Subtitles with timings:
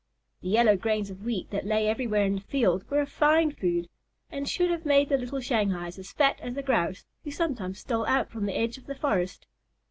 [0.41, 3.87] The yellow grains of wheat that lay everywhere in the field were fine food,
[4.31, 8.07] and should have made the little Shanghais as fat as the Grouse who sometimes stole
[8.07, 9.45] out from the edge of the forest.